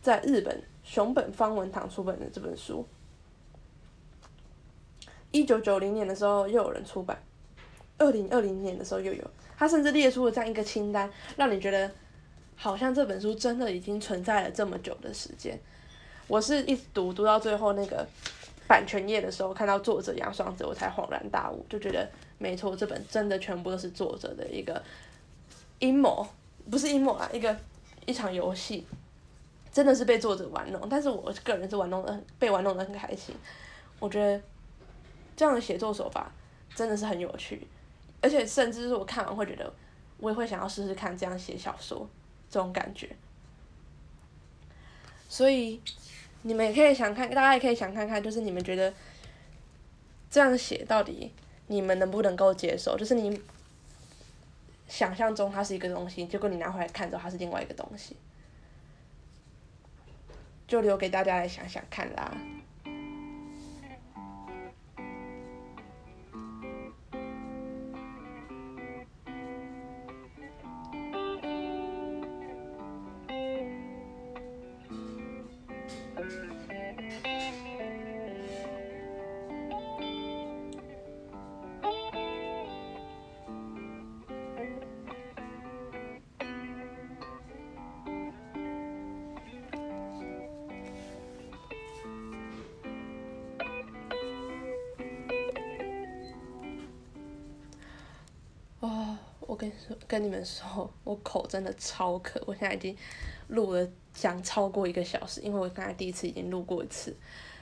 [0.00, 0.62] 在日本。
[0.84, 2.82] 熊本方文堂出版的这本书，
[5.30, 7.22] 一九九零年的时候又有人出版，
[7.98, 11.90] 二零二零年的时候又有，他甚至列出了这样一个清单，让你觉得
[12.56, 15.60] 好像这本书真的已经存在了这么久的时间。
[16.26, 18.08] 我是一直读读到最后那个
[18.68, 24.80] 版权页的时候，看到作者杨双子，我才恍然大悟，就觉得没错，这本真的全部都是作者的一个
[25.78, 26.24] 阴谋，
[26.70, 27.56] 不是阴谋啊，一个
[28.06, 28.86] 一场游戏。
[29.70, 33.32] 真的是被作者玩弄，但是我个人是玩弄的，被玩弄的很开心。
[34.00, 34.42] 我觉得
[35.36, 36.32] 这样的写作手法
[36.74, 37.64] 真的是很有趣，
[38.20, 39.72] 而且甚至是我看完会觉得，
[40.16, 42.08] 我也会想要试试看这样写小说
[42.50, 43.14] 这种感觉。
[45.28, 45.80] 所以
[46.42, 48.92] 你们也可以想看，大家也可以想看看，就是你们觉得
[50.30, 51.32] 这样写到底
[51.66, 52.96] 你们能不能够接受？
[52.96, 53.40] 就是你
[54.88, 58.16] 想象中它是一个东西，结果你拿回来看之后，它是另外一个东西。
[60.66, 62.36] 就留给大家来想想看啦。
[100.18, 102.96] 跟你，们说，我口真的超渴，我现在已经
[103.46, 107.14] 录了讲超过一个小时，因为我刚才第一次已经录过一次，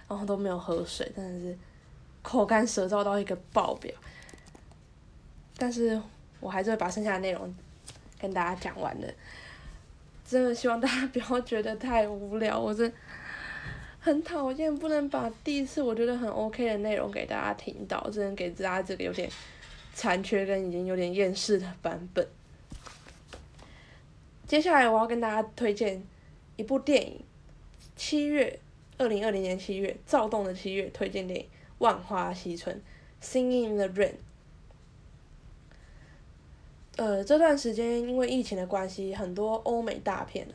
[0.09, 1.59] 然后都没有喝水，真的是
[2.23, 3.93] 口干舌燥到一个爆表。
[5.59, 6.01] 但是
[6.41, 7.55] 我还是会把剩下的内容
[8.19, 9.15] 跟大家讲完的，
[10.27, 12.91] 真的希望大家不要觉得太无聊，我真
[14.01, 19.31] 很讨厌不能把第一次我觉得很 OK 的内容给大家听到，只能给大家这个有点。
[19.99, 22.29] 残缺跟已经有点厌世的版本。
[24.47, 26.01] 接下来我要跟大家推荐
[26.57, 27.21] 一部电影，
[27.97, 28.59] 七月
[28.97, 31.45] 二零二零年七月躁动的七月推荐电影
[31.79, 32.81] 《万花嬉春》
[33.25, 34.15] （Singing in the Rain）。
[36.97, 40.55] 呃，这段时间因为疫情的关系，很多欧美大片呢，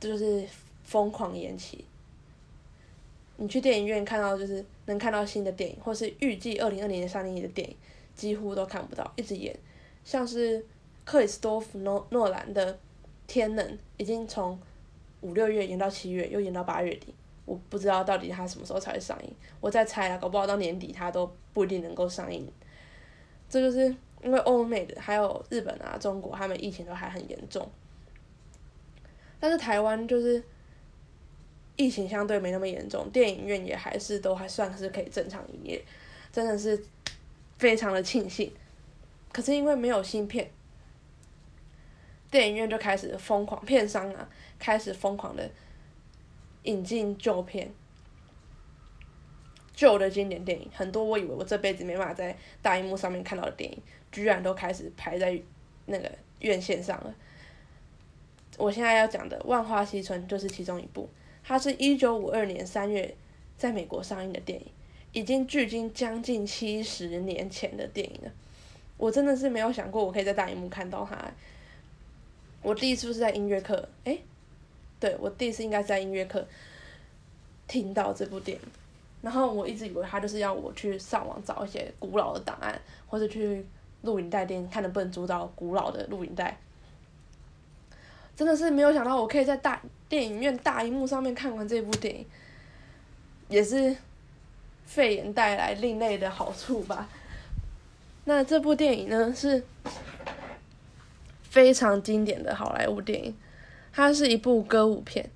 [0.00, 0.46] 就是
[0.82, 1.84] 疯狂延期。
[3.36, 7.76] 你去电影院看到就是能看到新的电影，或是预计二零二零年上映的电影。
[8.16, 9.52] 几乎都看不到，一直演，
[10.04, 10.64] 像是
[11.04, 12.72] 克里斯多夫诺诺兰的
[13.26, 14.58] 《天冷》，已经从
[15.20, 19.34] 五六月演到七月，又演到八月底，我不知道到底它什么时候才会上映。
[19.60, 22.46] 我在猜啊，搞不好到年底它都不一定能够上映。
[23.48, 27.70] 这就是因为欧美的还有日本啊、中国，他们疫情都还很严重，
[29.38, 30.42] 但是台湾就是
[31.76, 35.84] 疫情相对没那么严重，电影院也还是都还算是可以正常营业，
[36.32, 36.84] 真的是。
[37.56, 38.52] 非常的庆幸，
[39.32, 40.50] 可是因为没有新片，
[42.34, 45.48] 电影院就开始疯狂，片商啊开始疯狂的
[46.64, 47.72] 引进旧片，
[49.72, 55.40] 旧的经典电影，很多我以为我这辈子没办法在大荧幕上面看到的电影，居然都开始排在
[55.86, 57.14] 那个院线上了。
[58.56, 61.08] 我现在要讲的《万花嬉春》就是其中一部，
[61.44, 63.14] 它是一九五二年三月
[63.56, 64.66] 在美国上映的电影。
[65.12, 68.32] 已经距今将近七十年前的电影了，
[68.96, 71.16] 我真的是没有想过我可以在大荧幕看到它。
[72.64, 74.20] 我第一次是在音乐课，诶，
[74.98, 76.44] 对我第一次应该是在音乐课
[77.68, 78.64] 听到这部电影，
[79.22, 83.64] 然后我一直以为他就是要我去上网找一些古老的档案，或者去
[84.02, 86.58] 录影带店看能不能租到古老的录影带。
[88.34, 92.26] 真的是没有想到我可以在大电影院大荧幕上面看完这部电影，
[93.48, 93.94] 也是。
[94.86, 97.08] 肺炎带来另类的好处吧。
[98.26, 99.64] 那这部电影呢是
[101.54, 103.32] 非常经典的好莱坞电影，
[103.92, 105.30] 它是一部歌舞片。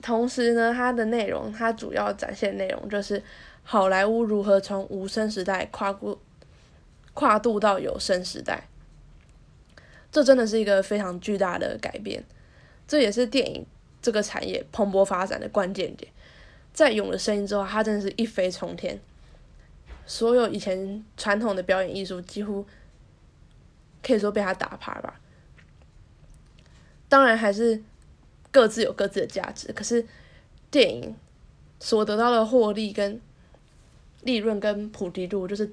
[0.00, 3.20] 同时呢，它的内容，它主要展现内容就是
[3.64, 6.16] 好莱坞如何从无声时代跨过
[7.14, 8.68] 跨度到有声时代。
[10.12, 12.22] 这真的是一个非常巨大的改变，
[12.86, 13.66] 这也是电影
[14.00, 16.12] 这个产业蓬勃发展的关键点。
[16.72, 18.96] 在有了声音之后，它真的是一飞冲天。
[20.06, 22.64] 所有以前传统的表演艺术几乎
[24.02, 25.20] 可以说被他打趴吧。
[27.08, 27.82] 当然还是
[28.50, 30.06] 各自有各自的价值，可是
[30.70, 31.14] 电影
[31.78, 33.20] 所得到的获利跟
[34.22, 35.72] 利润跟普及度就是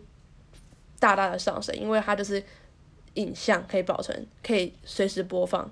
[0.99, 2.43] 大大的上升，因为它就是
[3.15, 5.71] 影像可以保存，可以随时播放，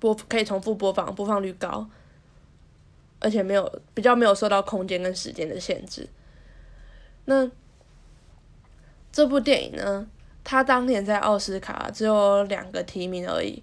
[0.00, 1.88] 播可以重复播放，播放率高。
[3.24, 6.08] 而且没有比较没有受到空间跟时间的限制。
[7.26, 7.48] 那
[9.12, 10.08] 这部电影呢？
[10.44, 13.62] 他当年在奥斯卡只有两个提名而已，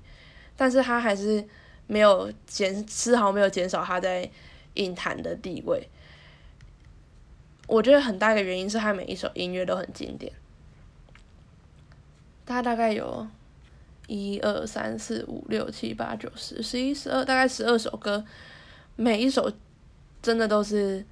[0.55, 1.45] 但是他还是
[1.87, 4.29] 没有减丝毫没有减少他在
[4.75, 5.87] 影坛的地位。
[7.67, 10.31] 我觉得很大一个原因是他每一首音乐都很经典。
[12.45, 13.27] 他大概有
[14.07, 18.25] 一二三四五六七八九十十一十二，大概十二首歌。
[18.95, 19.51] 每一首
[20.21, 21.05] 真的都是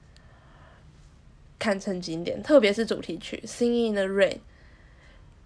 [1.60, 4.34] 堪称经典，特别是主题曲《Singing in the Rain》，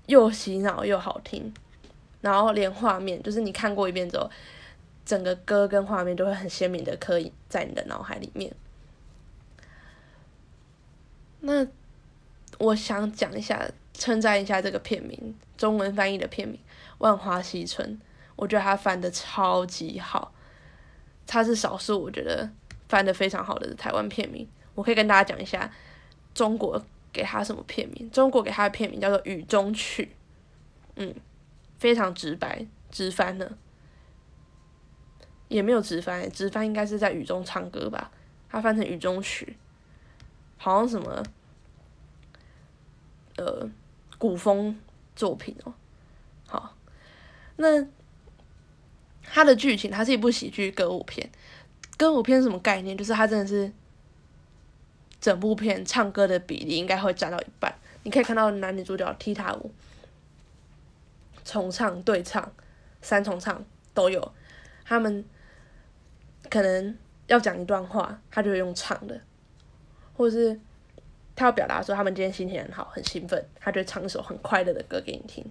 [0.08, 1.54] 又洗脑又好听，
[2.22, 4.30] 然后连画面，就是你看过一遍之后，
[5.06, 8.54] 整个歌跟画面都会很鲜明的刻印在你的脑海里面。
[11.42, 11.66] 那
[12.60, 16.58] 我想讲一下，称赞一下这个片名，中文翻译的片名
[17.00, 17.88] 《万花嬉春》，
[18.36, 20.32] 我觉得它翻的超级好。
[21.26, 22.50] 它是少数我觉得
[22.90, 25.72] 翻的非常好的台湾片名，我可以跟大家讲一下，
[26.34, 28.10] 中国给他什么片名？
[28.12, 30.06] 中国给他的片名叫做《雨中曲》，
[30.96, 31.14] 嗯，
[31.78, 33.58] 非常直白，直翻呢，
[35.48, 38.12] 也没有直翻，直翻应该是在雨中唱歌吧，
[38.50, 39.58] 他翻成《雨中曲》，
[40.58, 41.24] 好像什么，
[43.38, 43.70] 呃，
[44.18, 44.80] 古风
[45.16, 45.74] 作品哦，
[46.48, 46.76] 好，
[47.58, 47.88] 那。
[49.34, 51.32] 它的剧情，它是一部喜剧歌舞片。
[51.96, 52.98] 歌舞片是什么概念？
[52.98, 53.72] 就是它真的是
[55.22, 57.74] 整部片唱歌的比例应该会占到一半。
[58.04, 59.72] 你可以看到男女主角踢踏舞、
[61.46, 62.52] 重唱、对唱、
[63.02, 63.64] 三重唱
[63.94, 64.34] 都有。
[64.84, 65.24] 他们
[66.50, 66.98] 可能
[67.28, 69.22] 要讲一段话，他就用唱的，
[70.16, 70.60] 或者是
[71.36, 75.46] 他要表达说他们今天心情很好、很兴奋，他就唱一首很快乐的歌给你听。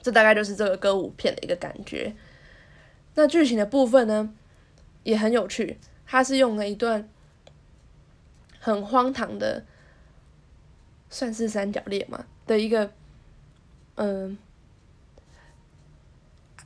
[0.00, 2.14] 这大概就是这个歌舞片的一个感觉。
[3.14, 4.32] 那剧情的部分呢，
[5.02, 5.78] 也很有趣。
[6.06, 7.08] 它是用了一段
[8.64, 9.64] 很荒唐的，
[11.10, 12.92] 算是三角恋嘛的一个，
[13.96, 14.38] 嗯，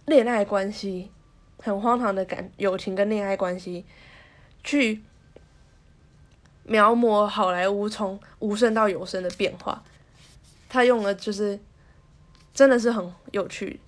[0.04, 1.10] 恋爱关系，
[1.58, 3.86] 很荒唐的感友情跟恋爱关系，
[4.62, 5.02] 去
[6.64, 9.82] 描摹好莱坞从无声到有声的变化。
[10.68, 11.58] 他用了就是。
[12.56, 13.78] 真的是很有趣，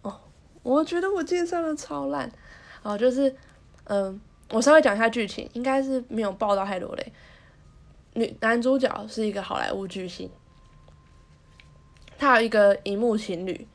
[0.00, 0.20] 哦，
[0.62, 2.32] 我觉得我介绍的超烂，
[2.82, 3.36] 哦，就是，
[3.84, 4.18] 嗯，
[4.48, 7.12] 我稍微讲一下剧情，应该是没有爆到太多嘞。
[8.18, 10.28] 女男主角是一个好莱坞巨星，
[12.18, 13.66] 他有一个荧幕情侣，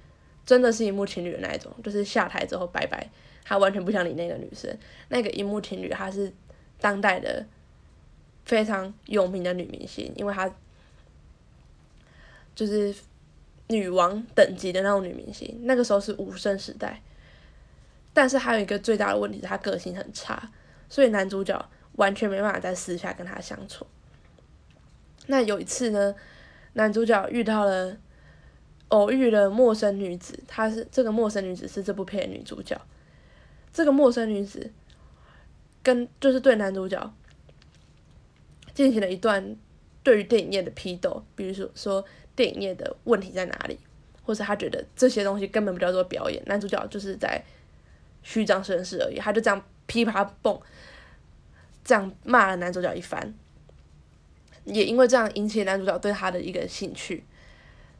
[0.46, 3.10] 真的是荧幕情侣的那一种，就是下台之后拜拜，
[3.44, 4.78] 他完全不想理那个女生。
[5.10, 6.32] 那个荧幕情侣，她是
[6.80, 7.46] 当代的
[8.46, 10.54] 非常有名的女明星，因为她
[12.54, 12.94] 就是。
[13.70, 17.02] 女王等级的那种女明星，那个时候是无声时代。
[18.14, 20.52] 但是还有一个最大的问题是，她个性很差，
[20.90, 23.88] 所以男主角完全没办法在私下跟她相处。
[25.28, 26.16] 那有一次呢，
[26.74, 27.98] 男主角遇到了
[28.90, 32.80] 偶遇了陌生女子，她是这个陌生女子是这部片的女主角。
[33.72, 34.72] 这个陌生女子
[35.82, 37.14] 跟就是对男主角
[38.74, 39.56] 进行了一段
[40.04, 42.06] 对于电影业的批斗，比如说说。
[42.36, 43.78] 电影业的问题在哪里？
[44.24, 47.40] 或者他觉得这些东西根本不叫做表演，男主角就是在
[48.24, 49.20] 虚张声势而已。
[49.20, 50.60] 他就这样噼啪蹦，
[51.84, 53.32] 这样骂了男主角一番，
[54.66, 57.24] 也因为这样引起男主角对他的一个兴趣。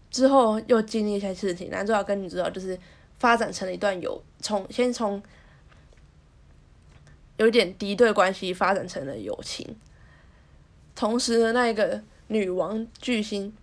[0.10, 2.78] 之后又经历一些事情，男主角跟女主角就是
[3.20, 5.22] 发展成了一段友，从先从
[7.38, 9.76] 有点敌对关系发展成了友情。
[10.96, 13.54] 同时呢，那一个女王巨星。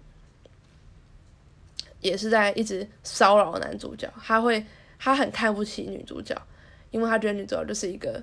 [2.03, 4.65] 也是在一直骚扰男主角，他会
[4.99, 6.35] 他很看不起女主角，
[6.91, 8.23] 因为他觉得女主角就是一个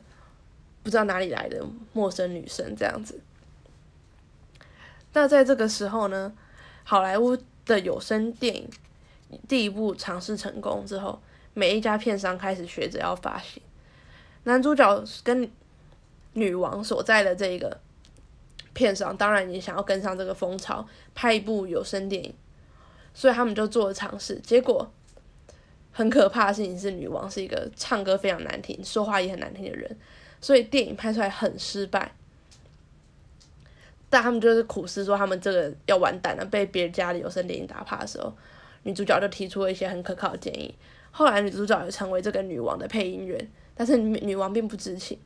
[0.82, 1.64] 不知道哪里来的
[1.94, 3.22] 陌生女生这样子。
[5.18, 6.32] 那在这个时候呢，
[6.84, 8.70] 好莱坞的有声电影
[9.48, 11.20] 第一部尝试成功之后，
[11.56, 13.60] 每一家片商开始学着要发行。
[14.44, 15.50] 男主角跟
[16.34, 17.80] 女王所在的这个
[18.74, 22.32] 片商，当然也想要跟上这个风潮，拍一部有声电影。
[23.12, 24.88] 所以他们就做了尝试，结果
[25.92, 29.98] 很可怕的事情是，女王是一个唱歌非常难听、说话也很难听的人，
[30.40, 32.14] 所以电影拍出来很失败。
[34.10, 38.34] 但他们就是苦思说，他们这个要完蛋了，被别人家的有声电影打趴的时候，
[38.84, 40.74] 女主角就提出了一些很可靠的建议。
[41.12, 45.20] 后来女主角也成为这个女王的配音员，但是女女王并不知情。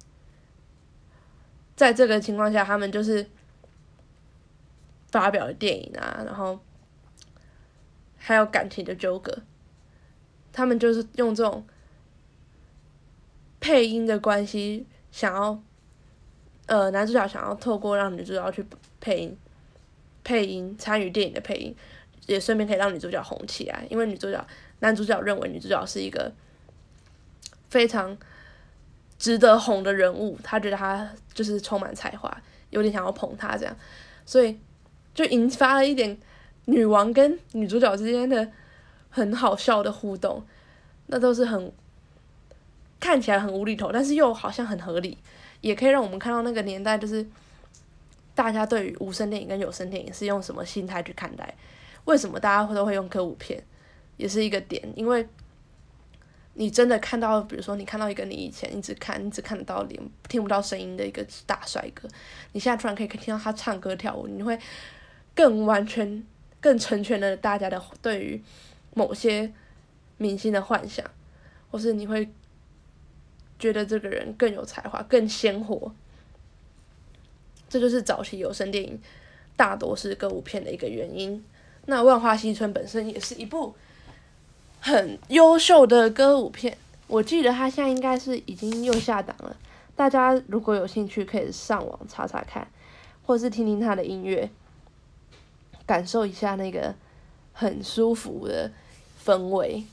[1.75, 3.25] 在这个情况下，他们就是
[5.11, 6.59] 发表了电影啊，然后。
[8.23, 9.35] 还有感情的纠葛，
[10.53, 11.65] 他们就是用这种
[13.59, 15.59] 配音的关系，想要，
[16.71, 18.65] 呃，男主角想要透过让女主角去
[19.01, 19.37] 配音，
[20.23, 21.75] 配音参与电影的配音，
[22.27, 23.85] 也顺便可以让女主角红起来。
[23.89, 24.47] 因为女主角，
[24.79, 26.31] 男主角认为女主角是一个
[27.69, 28.17] 非常
[29.19, 33.75] 值得红的人物，他觉得他就是充满才华，有点想要捧她这样，
[34.25, 34.57] 所以
[35.13, 36.17] 就引发了一点。
[36.65, 38.49] 女王跟女主角之间的
[39.09, 40.41] 很好笑的互动，
[41.07, 41.69] 那都是很
[42.97, 45.17] 看起来很无厘头，但是又好像很合理，
[45.61, 47.25] 也可以让我们看到那个年代就是
[48.35, 51.55] 大家对于无声电影跟有声电影是用什么心态去看待，
[52.05, 53.63] 为什么大家会都会用歌舞片，
[54.17, 55.27] 也是一个点，因为
[56.55, 62.09] 你真的看到，比如说你看到一个你以前一直看，你只看得到脸听不到声音的一个大帅哥，
[62.51, 64.59] 你现在突然可以听到他唱歌跳舞，你会
[65.33, 66.23] 更完全。
[66.61, 68.39] 更成全了大家的对于
[68.93, 69.51] 某些
[70.17, 71.03] 明星的幻想，
[71.71, 72.29] 或是你会
[73.61, 75.93] 觉得这个人更有才华、更鲜活。
[77.69, 78.99] 这就是早期有声电影
[79.55, 81.41] 大多是歌舞片的一个原因。
[81.85, 83.73] 那《万花新村》本身也是一部
[84.81, 89.55] 很优秀的歌舞片，我记得它现在应该是已经又下档了。
[89.95, 92.67] 大家如果有兴趣，可以上网查查看，
[93.23, 94.49] 或是听听它的音乐。
[95.85, 96.93] 感受一下那个
[97.53, 98.71] 很舒服的
[99.25, 99.83] 氛围。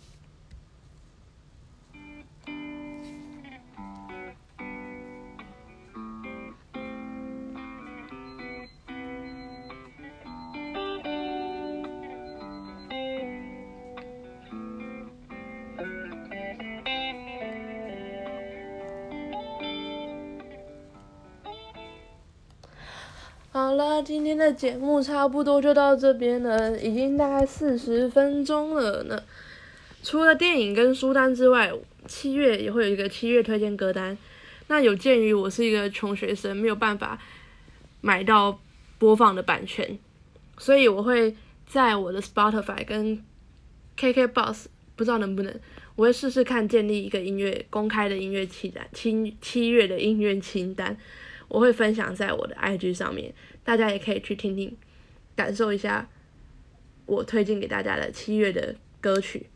[23.79, 29.23] 了，今天的节目差不多就到这边了，已经大概四十分钟了呢。
[30.03, 31.73] 除了电影跟书单之外，
[32.07, 34.19] 七月也会有一个七月推荐歌单。
[34.67, 37.19] 那有鉴于我是一个穷学生，没有办法
[38.01, 38.59] 买到
[38.99, 39.97] 播放的版权，
[40.59, 43.25] 所以我会在我的 Spotify 跟
[43.97, 44.65] KKBox
[44.97, 45.55] 不知道能不能，
[45.95, 50.97] 我会试试看建立一个音乐公开的音乐清单，七七月的音乐清单，
[51.47, 53.33] 我会分享在我的 IG 上面，
[53.69, 54.75] 大家也可以去听听，
[55.37, 56.09] 感受一下
[57.05, 59.51] 我推荐给大家的七月的歌曲。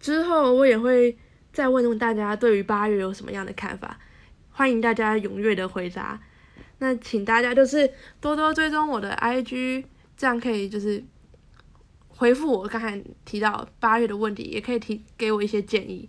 [0.00, 1.16] 之后我也会。
[1.52, 3.98] 再问问大家对于八月有什么样的看法？
[4.50, 6.20] 欢迎大家踊跃的回答。
[6.80, 7.90] 那请大家就是
[8.20, 9.86] 多多追踪我的 IG，
[10.18, 11.02] 这样可以就是
[12.08, 16.06] 回复我刚才提到八月的问题，也可以提给我一些建议。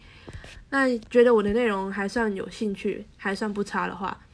[0.69, 4.26] 那觉得我的内容还算有兴趣，还算不差的话，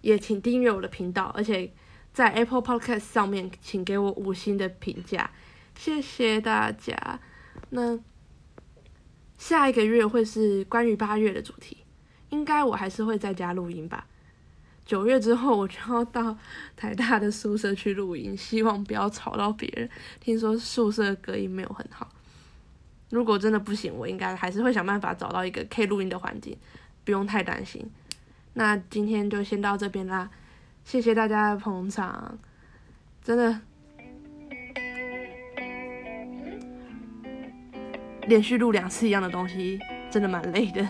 [0.00, 1.72] 也请订阅我的频道，而且
[2.12, 5.30] 在 Apple Podcast 上面请给我五星的评价，
[5.76, 7.20] 谢谢大家。
[7.70, 7.98] 那。
[9.38, 11.76] 下一个月会是关于八月的主题，
[12.30, 14.04] 应该我还是会在家录音吧。
[14.84, 16.36] 九月之后我就要到
[16.74, 19.88] 台大的宿舍去录音，希望不要吵到别人。
[20.18, 22.10] 听说宿舍隔音没有很好，
[23.10, 26.58] 如果真的不行，我应该还是会想办法找到一个可以录音的环境，
[27.04, 27.88] 不用太担心。
[28.54, 30.30] 那今天就先到这边啦，
[30.84, 32.38] 谢谢大家的捧场，
[33.22, 33.60] 真的。
[38.26, 39.78] 连续录两次一样的东西，
[40.10, 40.86] 真的蛮累的。